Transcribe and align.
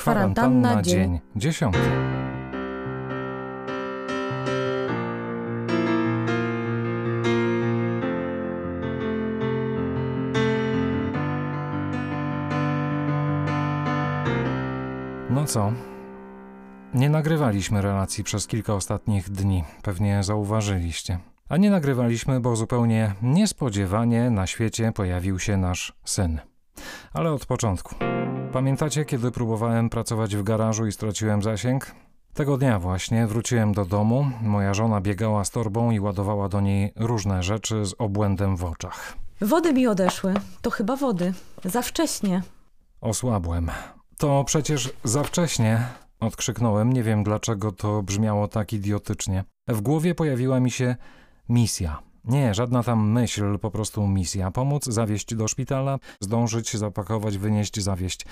Kwarantanna, 0.00 0.82
dzień 0.82 1.20
dziesiąty. 1.36 1.78
No 15.30 15.44
co? 15.46 15.72
Nie 16.94 17.10
nagrywaliśmy 17.10 17.82
relacji 17.82 18.24
przez 18.24 18.46
kilka 18.46 18.74
ostatnich 18.74 19.30
dni, 19.30 19.64
pewnie 19.82 20.22
zauważyliście. 20.22 21.18
A 21.48 21.56
nie 21.56 21.70
nagrywaliśmy, 21.70 22.40
bo 22.40 22.56
zupełnie 22.56 23.14
niespodziewanie 23.22 24.30
na 24.30 24.46
świecie 24.46 24.92
pojawił 24.92 25.38
się 25.38 25.56
nasz 25.56 25.92
syn. 26.04 26.40
Ale 27.12 27.32
od 27.32 27.46
początku. 27.46 28.19
Pamiętacie, 28.52 29.04
kiedy 29.04 29.30
próbowałem 29.30 29.90
pracować 29.90 30.36
w 30.36 30.42
garażu 30.42 30.86
i 30.86 30.92
straciłem 30.92 31.42
zasięg? 31.42 31.94
Tego 32.34 32.56
dnia 32.58 32.78
właśnie 32.78 33.26
wróciłem 33.26 33.72
do 33.72 33.84
domu. 33.84 34.30
Moja 34.42 34.74
żona 34.74 35.00
biegała 35.00 35.44
z 35.44 35.50
torbą 35.50 35.90
i 35.90 36.00
ładowała 36.00 36.48
do 36.48 36.60
niej 36.60 36.92
różne 36.96 37.42
rzeczy 37.42 37.86
z 37.86 37.94
obłędem 37.98 38.56
w 38.56 38.64
oczach. 38.64 39.16
Wody 39.40 39.72
mi 39.72 39.86
odeszły. 39.86 40.34
To 40.62 40.70
chyba 40.70 40.96
wody. 40.96 41.34
Za 41.64 41.82
wcześnie. 41.82 42.42
Osłabłem. 43.00 43.70
To 44.18 44.44
przecież 44.44 44.92
za 45.04 45.22
wcześnie, 45.22 45.86
odkrzyknąłem. 46.20 46.92
Nie 46.92 47.02
wiem 47.02 47.24
dlaczego 47.24 47.72
to 47.72 48.02
brzmiało 48.02 48.48
tak 48.48 48.72
idiotycznie. 48.72 49.44
W 49.68 49.80
głowie 49.80 50.14
pojawiła 50.14 50.60
mi 50.60 50.70
się 50.70 50.96
misja. 51.48 52.09
Nie, 52.24 52.54
żadna 52.54 52.82
tam 52.82 53.10
myśl, 53.10 53.58
po 53.58 53.70
prostu 53.70 54.06
misja. 54.06 54.50
Pomóc, 54.50 54.84
zawieźć 54.84 55.34
do 55.34 55.48
szpitala, 55.48 55.98
zdążyć, 56.20 56.76
zapakować, 56.76 57.38
wynieść, 57.38 57.80
zawieźć. 57.80 58.26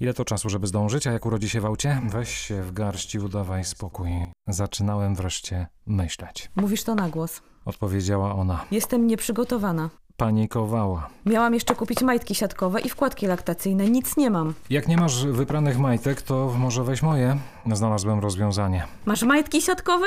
Ile 0.00 0.14
to 0.14 0.24
czasu, 0.24 0.48
żeby 0.50 0.66
zdążyć, 0.66 1.06
a 1.06 1.12
jak 1.12 1.26
urodzi 1.26 1.48
się 1.48 1.60
w 1.60 1.66
aucie? 1.66 2.00
Weź 2.08 2.28
się 2.28 2.62
w 2.62 2.72
garść 2.72 3.14
i 3.14 3.18
udawaj 3.18 3.64
spokój. 3.64 4.08
Zaczynałem 4.48 5.14
wreszcie 5.14 5.66
myśleć. 5.86 6.50
Mówisz 6.56 6.84
to 6.84 6.94
na 6.94 7.08
głos. 7.08 7.42
Odpowiedziała 7.64 8.34
ona. 8.34 8.64
Jestem 8.70 9.06
nieprzygotowana. 9.06 9.90
Panikowała. 10.16 11.08
Miałam 11.26 11.54
jeszcze 11.54 11.74
kupić 11.74 12.02
majtki 12.02 12.34
siatkowe 12.34 12.80
i 12.80 12.88
wkładki 12.88 13.26
laktacyjne. 13.26 13.90
Nic 13.90 14.16
nie 14.16 14.30
mam. 14.30 14.54
Jak 14.70 14.88
nie 14.88 14.96
masz 14.96 15.26
wypranych 15.26 15.78
majtek, 15.78 16.22
to 16.22 16.54
może 16.58 16.84
weź 16.84 17.02
moje. 17.02 17.36
Znalazłem 17.72 18.18
rozwiązanie. 18.20 18.86
Masz 19.06 19.22
majtki 19.22 19.62
siatkowe? 19.62 20.06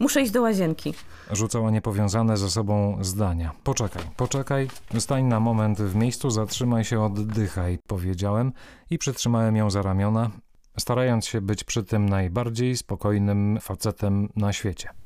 Muszę 0.00 0.22
iść 0.22 0.32
do 0.32 0.42
łazienki. 0.42 0.94
Rzucała 1.30 1.70
niepowiązane 1.70 2.36
ze 2.36 2.50
sobą 2.50 2.98
zdania. 3.00 3.52
Poczekaj, 3.64 4.02
poczekaj, 4.16 4.68
stań 4.98 5.24
na 5.24 5.40
moment 5.40 5.82
w 5.82 5.94
miejscu, 5.94 6.30
zatrzymaj 6.30 6.84
się, 6.84 7.02
oddychaj, 7.02 7.78
powiedziałem 7.86 8.52
i 8.90 8.98
przytrzymałem 8.98 9.56
ją 9.56 9.70
za 9.70 9.82
ramiona, 9.82 10.30
starając 10.78 11.26
się 11.26 11.40
być 11.40 11.64
przy 11.64 11.84
tym 11.84 12.08
najbardziej 12.08 12.76
spokojnym 12.76 13.58
facetem 13.60 14.28
na 14.36 14.52
świecie. 14.52 15.01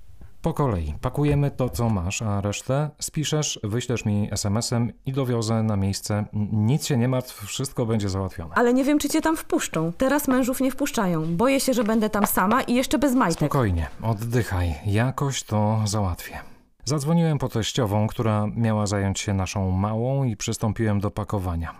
Po 0.47 0.55
kolei 0.55 0.95
pakujemy 1.01 1.51
to, 1.51 1.69
co 1.69 1.91
masz, 1.91 2.23
a 2.23 2.41
resztę 2.41 2.91
spiszesz, 3.01 3.61
wyślesz 3.65 4.05
mi 4.05 4.29
SMS-em 4.33 4.93
i 5.07 5.13
dowiozę 5.13 5.63
na 5.63 5.77
miejsce. 5.77 6.25
Nic 6.53 6.87
się 6.87 6.97
nie 6.97 7.09
martw, 7.09 7.47
wszystko 7.47 7.87
będzie 7.87 8.09
załatwione. 8.09 8.55
Ale 8.55 8.75
nie 8.75 8.85
wiem, 8.85 8.99
czy 8.99 9.09
cię 9.09 9.21
tam 9.21 9.37
wpuszczą. 9.37 9.93
Teraz 9.99 10.29
mężów 10.29 10.61
nie 10.61 10.71
wpuszczają. 10.71 11.37
Boję 11.37 11.61
się, 11.61 11.75
że 11.75 11.85
będę 11.85 12.11
tam 12.11 12.27
sama 12.27 12.63
i 12.63 12.75
jeszcze 12.75 12.99
bez 12.99 13.15
majtek. 13.15 13.39
Spokojnie, 13.39 13.87
oddychaj, 14.03 14.75
jakoś 14.87 15.43
to 15.43 15.81
załatwię. 15.85 16.56
Zadzwoniłem 16.89 17.39
po 17.39 17.49
teściową, 17.49 18.07
która 18.07 18.47
miała 18.57 18.87
zająć 18.87 19.21
się 19.21 19.35
naszą 19.35 19.71
małą 19.71 20.25
i 20.25 20.37
przystąpiłem 20.37 21.01
do 21.01 21.11
pakowania. 21.11 21.75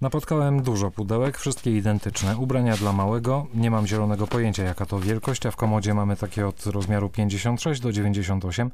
Napotkałem 0.00 0.62
dużo 0.62 0.90
pudełek, 0.90 1.38
wszystkie 1.38 1.76
identyczne. 1.76 2.36
Ubrania 2.36 2.76
dla 2.76 2.92
małego, 2.92 3.46
nie 3.54 3.70
mam 3.70 3.86
zielonego 3.86 4.26
pojęcia 4.26 4.62
jaka 4.62 4.86
to 4.86 5.00
wielkość, 5.00 5.46
a 5.46 5.50
w 5.50 5.56
komodzie 5.56 5.94
mamy 5.94 6.16
takie 6.16 6.46
od 6.46 6.66
rozmiaru 6.66 7.08
56 7.08 7.80
do 7.80 7.92
98. 7.92 8.70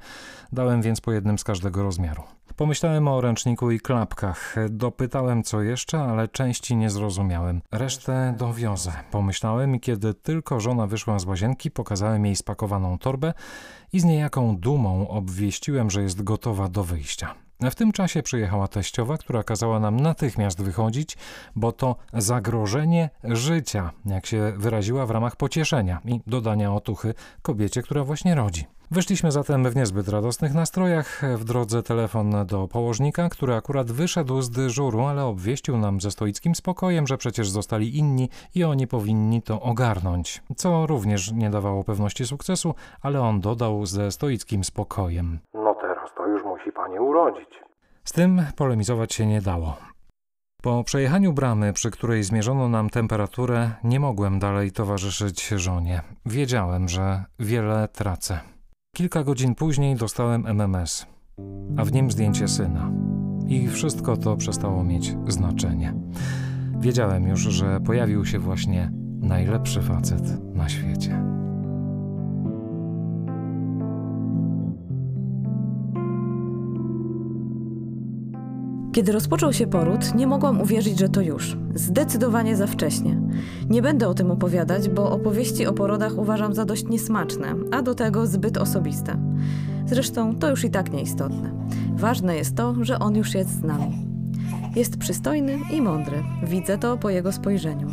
Dałem 0.53 0.83
więc 0.83 1.01
po 1.01 1.13
jednym 1.13 1.39
z 1.39 1.45
każdego 1.45 1.83
rozmiaru. 1.83 2.23
Pomyślałem 2.57 3.09
o 3.09 3.21
ręczniku 3.21 3.71
i 3.71 3.81
klapkach. 3.81 4.55
Dopytałem 4.71 5.43
co 5.43 5.63
jeszcze, 5.63 6.01
ale 6.01 6.29
części 6.29 6.77
nie 6.77 6.91
zrozumiałem. 6.91 7.63
Resztę 7.73 8.35
dowiozę. 8.39 8.93
Pomyślałem 9.11 9.75
i 9.75 9.81
kiedy 9.81 10.15
tylko 10.15 10.61
żona 10.61 10.87
wyszła 10.87 11.19
z 11.19 11.25
łazienki, 11.25 11.71
pokazałem 11.71 12.27
jej 12.27 12.37
spakowaną 12.37 12.99
torbę 12.99 13.35
i 13.93 14.01
z 14.01 14.05
niejaką 14.05 14.57
dumą 14.57 15.09
obwieściłem, 15.09 15.91
że 15.91 16.03
jest 16.03 16.23
gotowa 16.23 16.69
do 16.69 16.85
wyjścia. 16.85 17.35
W 17.71 17.75
tym 17.75 17.93
czasie 17.93 18.23
przyjechała 18.23 18.69
teściowa, 18.69 19.19
która 19.19 19.43
kazała 19.43 19.81
nam 19.81 20.01
natychmiast 20.01 20.63
wychodzić, 20.63 21.17
bo 21.57 21.73
to 21.73 21.97
zagrożenie 22.13 23.11
życia, 23.25 23.91
jak 24.07 24.27
się 24.27 24.53
wyraziła 24.57 25.07
w 25.07 25.11
ramach 25.11 25.37
pocieszenia 25.37 26.01
i 26.05 26.21
dodania 26.27 26.75
otuchy 26.75 27.15
kobiecie, 27.43 27.83
która 27.83 28.05
właśnie 28.05 28.35
rodzi. 28.35 28.67
Wyszliśmy 28.91 29.33
zatem 29.33 29.71
w 29.71 29.77
niezbyt 29.77 30.09
radosnych 30.09 30.55
nastrojach. 30.55 31.23
W 31.37 31.45
drodze 31.45 31.83
telefon 31.83 32.47
do 32.47 32.69
położnika, 32.69 33.29
który 33.29 33.55
akurat 33.55 33.91
wyszedł 33.91 34.43
z 34.43 34.51
dyżuru, 34.51 35.01
ale 35.01 35.25
obwieścił 35.25 35.79
nam 35.79 36.01
ze 36.01 36.11
stoickim 36.11 36.55
spokojem, 36.55 37.07
że 37.07 37.19
przecież 37.19 37.51
zostali 37.51 37.99
inni 37.99 38.29
i 38.55 38.65
oni 38.65 38.87
powinni 38.87 39.43
to 39.43 39.61
ogarnąć. 39.61 40.43
Co 40.57 40.87
również 40.87 41.33
nie 41.33 41.51
dawało 41.51 41.85
pewności 41.85 42.27
sukcesu, 42.27 42.75
ale 43.03 43.21
on 43.21 43.41
dodał 43.41 43.87
ze 43.87 44.11
stoickim 44.11 44.65
spokojem. 44.65 45.39
No 45.55 45.75
teraz 45.81 46.11
to 46.17 46.27
już 46.27 46.42
musi 46.53 46.73
pani 46.73 46.99
urodzić. 46.99 47.49
Z 48.05 48.13
tym 48.13 48.43
polemizować 48.57 49.15
się 49.15 49.27
nie 49.27 49.41
dało. 49.41 49.77
Po 50.63 50.85
przejechaniu 50.85 51.33
bramy, 51.33 51.73
przy 51.73 51.91
której 51.91 52.23
zmierzono 52.23 52.69
nam 52.69 52.91
temperaturę, 52.91 53.71
nie 53.85 54.01
mogłem 54.01 54.39
dalej 54.39 54.73
towarzyszyć 54.73 55.49
żonie. 55.49 56.03
Wiedziałem, 56.27 56.89
że 56.89 57.25
wiele 57.39 57.89
tracę. 57.89 58.41
Kilka 58.97 59.25
godzin 59.25 59.55
później 59.55 59.97
dostałem 59.97 60.47
MMS, 60.47 61.07
a 61.79 61.85
w 61.85 61.93
nim 61.93 62.11
zdjęcie 62.11 62.49
syna. 62.49 62.91
I 63.49 63.69
wszystko 63.69 64.17
to 64.17 64.37
przestało 64.37 64.85
mieć 64.85 65.15
znaczenie. 65.29 65.95
Wiedziałem 66.79 67.29
już, 67.29 67.41
że 67.41 67.81
pojawił 67.81 68.25
się 68.25 68.39
właśnie 68.39 68.91
najlepszy 69.21 69.83
facet 69.83 70.55
na 70.55 70.69
świecie. 70.69 71.42
Kiedy 78.93 79.13
rozpoczął 79.13 79.53
się 79.53 79.67
poród, 79.67 80.15
nie 80.15 80.27
mogłam 80.27 80.61
uwierzyć, 80.61 80.99
że 80.99 81.09
to 81.09 81.21
już. 81.21 81.57
Zdecydowanie 81.75 82.57
za 82.57 82.67
wcześnie. 82.67 83.21
Nie 83.69 83.83
będę 83.83 84.09
o 84.09 84.15
tym 84.15 84.31
opowiadać, 84.31 84.89
bo 84.89 85.11
opowieści 85.11 85.67
o 85.67 85.73
porodach 85.73 86.19
uważam 86.19 86.55
za 86.55 86.65
dość 86.65 86.85
niesmaczne, 86.85 87.55
a 87.71 87.83
do 87.83 87.95
tego 87.95 88.27
zbyt 88.27 88.59
osobiste. 88.59 89.17
Zresztą 89.87 90.39
to 90.39 90.51
już 90.51 90.65
i 90.65 90.71
tak 90.71 90.93
nieistotne. 90.93 91.67
Ważne 91.95 92.37
jest 92.37 92.57
to, 92.57 92.75
że 92.81 92.99
on 92.99 93.17
już 93.17 93.35
jest 93.35 93.51
z 93.51 93.63
nami. 93.63 94.07
Jest 94.77 94.99
przystojny 94.99 95.59
i 95.73 95.81
mądry. 95.81 96.23
Widzę 96.43 96.79
to 96.79 96.97
po 96.97 97.11
jego 97.11 97.33
spojrzeniu. 97.33 97.89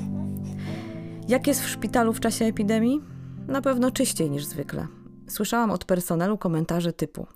Jak 1.28 1.48
jest 1.48 1.62
w 1.62 1.70
szpitalu 1.70 2.14
w 2.14 2.20
czasie 2.20 2.46
epidemii? 2.46 3.02
Na 3.48 3.62
pewno 3.62 3.92
czyściej 3.92 4.30
niż 4.30 4.46
zwykle. 4.46 4.88
Słyszałam 5.28 5.72
od 5.72 5.86
personelu 5.86 6.38
komentarze 6.38 6.94
typu: 6.94 7.28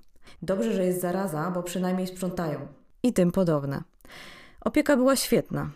Dobrze, 0.42 0.74
że 0.74 0.86
jest 0.86 1.02
zaraza, 1.02 1.52
bo 1.52 1.64
przynajmniej 1.64 2.08
sprzątają 2.08 2.83
i 3.04 3.14
tym 3.14 3.32
podobne. 3.32 3.84
Opieka 4.62 4.98
była 4.98 5.16
świetna, 5.16 5.70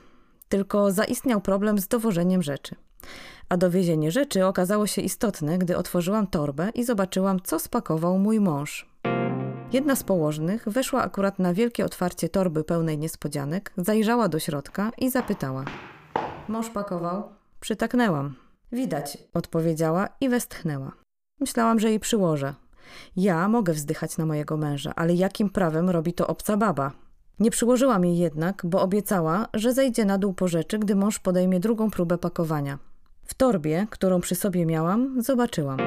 tylko 0.49 0.91
zaistniał 0.91 1.41
problem 1.41 1.79
z 1.79 1.87
dowożeniem 1.87 2.43
rzeczy. 2.43 2.75
A 3.49 3.57
dowiezienie 3.57 4.11
rzeczy 4.11 4.45
okazało 4.45 4.87
się 4.87 5.01
istotne, 5.01 5.57
gdy 5.57 5.77
otworzyłam 5.77 6.27
torbę 6.27 6.69
i 6.75 6.83
zobaczyłam, 6.83 7.39
co 7.43 7.59
spakował 7.59 8.19
mój 8.19 8.39
mąż. 8.39 8.89
Jedna 9.73 9.95
z 9.95 10.03
położnych 10.03 10.69
weszła 10.69 11.03
akurat 11.03 11.39
na 11.39 11.53
wielkie 11.53 11.85
otwarcie 11.85 12.29
torby 12.29 12.63
pełnej 12.63 12.97
niespodzianek, 12.97 13.73
zajrzała 13.77 14.29
do 14.29 14.39
środka 14.39 14.91
i 14.97 15.09
zapytała: 15.09 15.65
Mąż 16.47 16.69
pakował? 16.69 17.23
Przytaknęłam. 17.59 18.35
Widać, 18.71 19.17
odpowiedziała 19.33 20.09
i 20.21 20.29
westchnęła. 20.29 20.91
Myślałam, 21.39 21.79
że 21.79 21.89
jej 21.89 21.99
przyłożę. 21.99 22.53
Ja 23.15 23.47
mogę 23.47 23.73
wzdychać 23.73 24.17
na 24.17 24.25
mojego 24.25 24.57
męża, 24.57 24.93
ale 24.95 25.13
jakim 25.13 25.49
prawem 25.49 25.89
robi 25.89 26.13
to 26.13 26.27
obca 26.27 26.57
baba? 26.57 26.91
Nie 27.39 27.51
przyłożyłam 27.51 28.05
jej 28.05 28.17
jednak, 28.17 28.61
bo 28.65 28.81
obiecała, 28.81 29.47
że 29.53 29.73
zejdzie 29.73 30.05
na 30.05 30.17
dół 30.17 30.33
po 30.33 30.47
rzeczy, 30.47 30.79
gdy 30.79 30.95
mąż 30.95 31.19
podejmie 31.19 31.59
drugą 31.59 31.91
próbę 31.91 32.17
pakowania. 32.17 32.79
W 33.23 33.33
torbie, 33.33 33.87
którą 33.89 34.21
przy 34.21 34.35
sobie 34.35 34.65
miałam, 34.65 35.21
zobaczyłam 35.21 35.77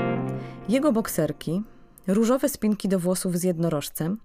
jego 0.69 0.93
bokserki, 0.93 1.63
różowe 2.07 2.49
spinki 2.49 2.89
do 2.89 2.99
włosów 2.99 3.39
z 3.39 3.43
jednorożcem, 3.43 4.19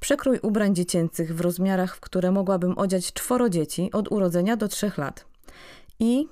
przekrój 0.00 0.38
ubrań 0.42 0.74
dziecięcych 0.74 1.36
w 1.36 1.40
rozmiarach, 1.40 1.96
w 1.96 2.00
które 2.00 2.30
mogłabym 2.30 2.78
odziać 2.78 3.12
czworo 3.12 3.48
dzieci 3.48 3.90
od 3.92 4.12
urodzenia 4.12 4.56
do 4.56 4.68
trzech 4.68 4.98
lat 4.98 5.24
i, 6.00 6.28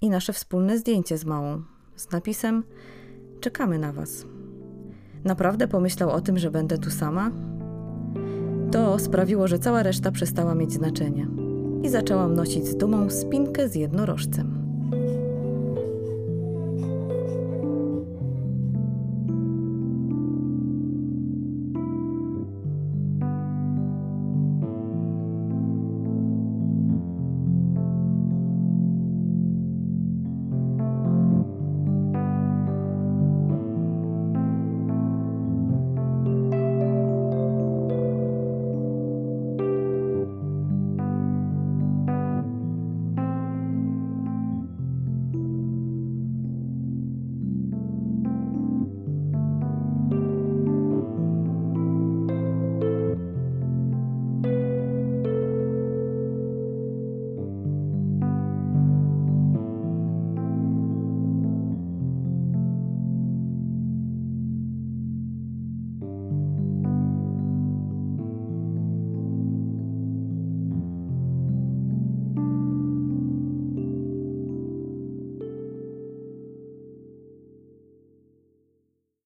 i 0.00 0.10
nasze 0.10 0.32
wspólne 0.32 0.78
zdjęcie 0.78 1.18
z 1.18 1.24
małą 1.24 1.62
z 1.96 2.10
napisem 2.10 2.64
Czekamy 3.40 3.78
na 3.78 3.92
was. 3.92 4.24
Naprawdę 5.24 5.68
pomyślał 5.68 6.10
o 6.10 6.20
tym, 6.20 6.38
że 6.38 6.50
będę 6.50 6.78
tu 6.78 6.90
sama? 6.90 7.30
To 8.70 8.98
sprawiło, 8.98 9.48
że 9.48 9.58
cała 9.58 9.82
reszta 9.82 10.10
przestała 10.10 10.54
mieć 10.54 10.72
znaczenie 10.72 11.26
i 11.82 11.88
zaczęłam 11.88 12.34
nosić 12.34 12.66
z 12.66 12.76
dumą 12.76 13.10
spinkę 13.10 13.68
z 13.68 13.74
jednorożcem. 13.74 14.65